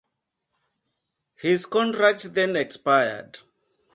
His 1.35 1.67
contract 1.67 2.33
then 2.33 2.55
expired. 2.55 3.37